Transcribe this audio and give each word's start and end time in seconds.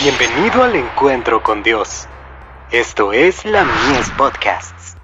Bienvenido 0.00 0.62
al 0.62 0.76
encuentro 0.76 1.42
con 1.42 1.64
Dios. 1.64 2.06
Esto 2.70 3.12
es 3.12 3.44
la 3.44 3.64
Mies 3.64 4.08
Podcasts. 4.16 4.94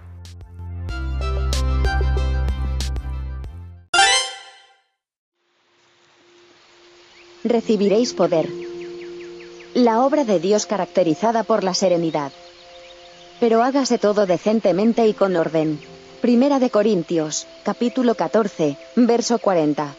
Recibiréis 7.42 8.12
poder. 8.12 8.48
La 9.74 10.00
obra 10.00 10.22
de 10.22 10.38
Dios 10.38 10.64
caracterizada 10.64 11.42
por 11.42 11.64
la 11.64 11.74
serenidad. 11.74 12.30
Pero 13.40 13.64
hágase 13.64 13.98
todo 13.98 14.26
decentemente 14.26 15.08
y 15.08 15.14
con 15.14 15.34
orden. 15.34 15.80
Primera 16.22 16.60
de 16.60 16.70
Corintios, 16.70 17.48
capítulo 17.64 18.14
14, 18.14 18.76
verso 18.94 19.40
40 19.40 19.96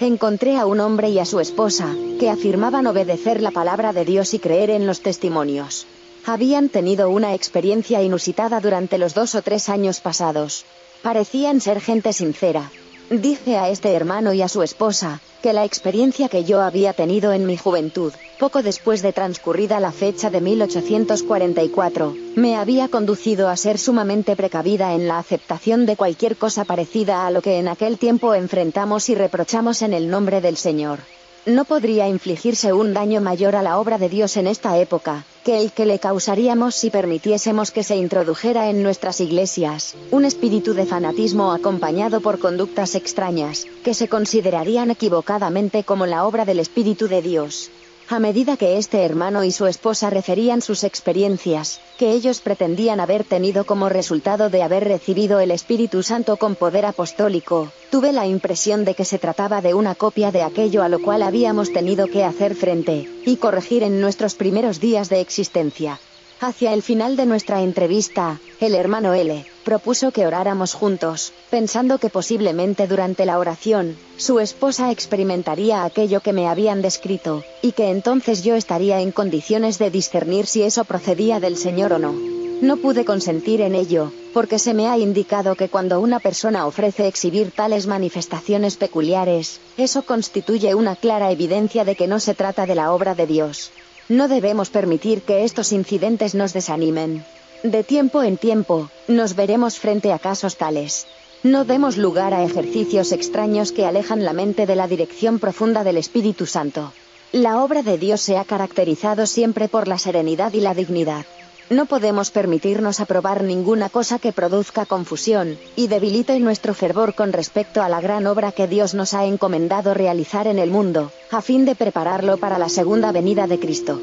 encontré 0.00 0.56
a 0.56 0.66
un 0.66 0.80
hombre 0.80 1.10
y 1.10 1.18
a 1.18 1.24
su 1.24 1.40
esposa, 1.40 1.94
que 2.18 2.30
afirmaban 2.30 2.86
obedecer 2.86 3.40
la 3.40 3.50
palabra 3.50 3.92
de 3.92 4.04
Dios 4.04 4.34
y 4.34 4.38
creer 4.38 4.70
en 4.70 4.86
los 4.86 5.00
testimonios. 5.00 5.86
Habían 6.26 6.68
tenido 6.68 7.10
una 7.10 7.34
experiencia 7.34 8.02
inusitada 8.02 8.60
durante 8.60 8.98
los 8.98 9.14
dos 9.14 9.34
o 9.34 9.42
tres 9.42 9.68
años 9.68 10.00
pasados. 10.00 10.64
Parecían 11.02 11.60
ser 11.60 11.80
gente 11.80 12.12
sincera. 12.12 12.70
Dije 13.10 13.58
a 13.58 13.68
este 13.68 13.92
hermano 13.92 14.32
y 14.32 14.40
a 14.40 14.48
su 14.48 14.62
esposa, 14.62 15.20
que 15.42 15.52
la 15.52 15.64
experiencia 15.64 16.30
que 16.30 16.44
yo 16.44 16.62
había 16.62 16.94
tenido 16.94 17.32
en 17.32 17.44
mi 17.44 17.58
juventud, 17.58 18.12
poco 18.38 18.62
después 18.62 19.02
de 19.02 19.12
transcurrida 19.12 19.80
la 19.80 19.92
fecha 19.92 20.30
de 20.30 20.40
1844, 20.40 22.14
me 22.36 22.56
había 22.56 22.88
conducido 22.88 23.48
a 23.48 23.56
ser 23.56 23.78
sumamente 23.78 24.36
precavida 24.36 24.94
en 24.94 25.08
la 25.08 25.18
aceptación 25.18 25.86
de 25.86 25.96
cualquier 25.96 26.36
cosa 26.36 26.64
parecida 26.64 27.26
a 27.26 27.30
lo 27.30 27.42
que 27.42 27.58
en 27.58 27.68
aquel 27.68 27.98
tiempo 27.98 28.34
enfrentamos 28.34 29.08
y 29.08 29.14
reprochamos 29.14 29.82
en 29.82 29.94
el 29.94 30.08
nombre 30.08 30.40
del 30.40 30.56
Señor. 30.56 31.00
No 31.46 31.66
podría 31.66 32.08
infligirse 32.08 32.72
un 32.72 32.94
daño 32.94 33.20
mayor 33.20 33.54
a 33.54 33.62
la 33.62 33.78
obra 33.78 33.98
de 33.98 34.08
Dios 34.08 34.38
en 34.38 34.46
esta 34.46 34.78
época, 34.78 35.26
que 35.44 35.60
el 35.60 35.72
que 35.72 35.84
le 35.84 35.98
causaríamos 35.98 36.74
si 36.74 36.88
permitiésemos 36.88 37.70
que 37.70 37.82
se 37.82 37.96
introdujera 37.96 38.70
en 38.70 38.82
nuestras 38.82 39.20
iglesias, 39.20 39.94
un 40.10 40.24
espíritu 40.24 40.72
de 40.72 40.86
fanatismo 40.86 41.52
acompañado 41.52 42.22
por 42.22 42.38
conductas 42.38 42.94
extrañas, 42.94 43.66
que 43.84 43.92
se 43.92 44.08
considerarían 44.08 44.90
equivocadamente 44.90 45.84
como 45.84 46.06
la 46.06 46.24
obra 46.24 46.46
del 46.46 46.60
Espíritu 46.60 47.08
de 47.08 47.20
Dios. 47.20 47.70
A 48.10 48.18
medida 48.18 48.58
que 48.58 48.76
este 48.76 49.02
hermano 49.02 49.44
y 49.44 49.50
su 49.50 49.66
esposa 49.66 50.10
referían 50.10 50.60
sus 50.60 50.84
experiencias, 50.84 51.80
que 51.98 52.10
ellos 52.10 52.40
pretendían 52.40 53.00
haber 53.00 53.24
tenido 53.24 53.64
como 53.64 53.88
resultado 53.88 54.50
de 54.50 54.62
haber 54.62 54.84
recibido 54.84 55.40
el 55.40 55.50
Espíritu 55.50 56.02
Santo 56.02 56.36
con 56.36 56.54
poder 56.54 56.84
apostólico, 56.84 57.72
tuve 57.90 58.12
la 58.12 58.26
impresión 58.26 58.84
de 58.84 58.94
que 58.94 59.06
se 59.06 59.18
trataba 59.18 59.62
de 59.62 59.72
una 59.72 59.94
copia 59.94 60.30
de 60.30 60.42
aquello 60.42 60.82
a 60.82 60.90
lo 60.90 61.00
cual 61.00 61.22
habíamos 61.22 61.72
tenido 61.72 62.06
que 62.06 62.24
hacer 62.24 62.54
frente, 62.54 63.08
y 63.24 63.36
corregir 63.36 63.82
en 63.82 64.02
nuestros 64.02 64.34
primeros 64.34 64.80
días 64.80 65.08
de 65.08 65.20
existencia. 65.20 65.98
Hacia 66.40 66.74
el 66.74 66.82
final 66.82 67.16
de 67.16 67.24
nuestra 67.24 67.62
entrevista, 67.62 68.38
el 68.60 68.74
hermano 68.74 69.14
L 69.14 69.46
propuso 69.64 70.12
que 70.12 70.26
oráramos 70.26 70.74
juntos, 70.74 71.32
pensando 71.50 71.98
que 71.98 72.10
posiblemente 72.10 72.86
durante 72.86 73.26
la 73.26 73.38
oración, 73.38 73.96
su 74.16 74.38
esposa 74.38 74.92
experimentaría 74.92 75.84
aquello 75.84 76.20
que 76.20 76.32
me 76.32 76.46
habían 76.46 76.82
descrito, 76.82 77.42
y 77.62 77.72
que 77.72 77.90
entonces 77.90 78.44
yo 78.44 78.54
estaría 78.54 79.00
en 79.00 79.10
condiciones 79.10 79.78
de 79.78 79.90
discernir 79.90 80.46
si 80.46 80.62
eso 80.62 80.84
procedía 80.84 81.40
del 81.40 81.56
Señor 81.56 81.94
o 81.94 81.98
no. 81.98 82.12
No 82.60 82.76
pude 82.76 83.04
consentir 83.04 83.60
en 83.60 83.74
ello, 83.74 84.12
porque 84.32 84.58
se 84.58 84.74
me 84.74 84.86
ha 84.86 84.96
indicado 84.96 85.56
que 85.56 85.68
cuando 85.68 86.00
una 86.00 86.20
persona 86.20 86.66
ofrece 86.66 87.08
exhibir 87.08 87.50
tales 87.50 87.86
manifestaciones 87.86 88.76
peculiares, 88.76 89.60
eso 89.76 90.02
constituye 90.02 90.74
una 90.74 90.94
clara 90.94 91.30
evidencia 91.30 91.84
de 91.84 91.96
que 91.96 92.06
no 92.06 92.20
se 92.20 92.34
trata 92.34 92.64
de 92.66 92.74
la 92.74 92.92
obra 92.92 93.14
de 93.14 93.26
Dios. 93.26 93.70
No 94.08 94.28
debemos 94.28 94.70
permitir 94.70 95.22
que 95.22 95.44
estos 95.44 95.72
incidentes 95.72 96.34
nos 96.34 96.52
desanimen. 96.52 97.24
De 97.64 97.82
tiempo 97.82 98.22
en 98.22 98.36
tiempo, 98.36 98.90
nos 99.08 99.34
veremos 99.34 99.78
frente 99.78 100.12
a 100.12 100.18
casos 100.18 100.58
tales. 100.58 101.06
No 101.42 101.64
demos 101.64 101.96
lugar 101.96 102.34
a 102.34 102.44
ejercicios 102.44 103.10
extraños 103.10 103.72
que 103.72 103.86
alejan 103.86 104.22
la 104.22 104.34
mente 104.34 104.66
de 104.66 104.76
la 104.76 104.86
dirección 104.86 105.38
profunda 105.38 105.82
del 105.82 105.96
Espíritu 105.96 106.44
Santo. 106.44 106.92
La 107.32 107.62
obra 107.64 107.82
de 107.82 107.96
Dios 107.96 108.20
se 108.20 108.36
ha 108.36 108.44
caracterizado 108.44 109.24
siempre 109.24 109.68
por 109.68 109.88
la 109.88 109.96
serenidad 109.96 110.52
y 110.52 110.60
la 110.60 110.74
dignidad. 110.74 111.24
No 111.70 111.86
podemos 111.86 112.30
permitirnos 112.30 113.00
aprobar 113.00 113.42
ninguna 113.42 113.88
cosa 113.88 114.18
que 114.18 114.34
produzca 114.34 114.84
confusión, 114.84 115.56
y 115.74 115.86
debilite 115.86 116.38
nuestro 116.40 116.74
fervor 116.74 117.14
con 117.14 117.32
respecto 117.32 117.80
a 117.80 117.88
la 117.88 118.02
gran 118.02 118.26
obra 118.26 118.52
que 118.52 118.68
Dios 118.68 118.92
nos 118.92 119.14
ha 119.14 119.24
encomendado 119.24 119.94
realizar 119.94 120.48
en 120.48 120.58
el 120.58 120.70
mundo, 120.70 121.10
a 121.30 121.40
fin 121.40 121.64
de 121.64 121.74
prepararlo 121.74 122.36
para 122.36 122.58
la 122.58 122.68
segunda 122.68 123.10
venida 123.10 123.46
de 123.46 123.58
Cristo. 123.58 123.98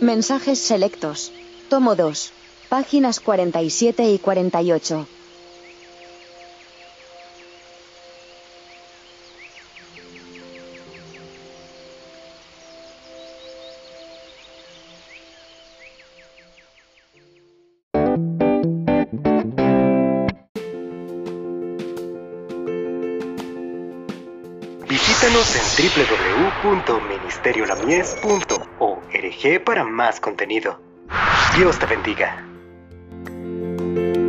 Mensajes 0.00 0.58
selectos. 0.58 1.30
Tomo 1.68 1.94
2. 1.94 2.32
Páginas 2.68 3.20
47 3.20 4.10
y 4.10 4.18
48. 4.18 5.06
Visítanos 24.88 25.54
en 25.54 25.62
www.ministeriolamies.org 26.64 29.64
para 29.64 29.84
más 29.84 30.18
contenido. 30.18 30.80
Dios 31.56 31.78
te 31.78 31.86
bendiga. 31.86 32.55
Thank 33.96 34.16
you. 34.16 34.25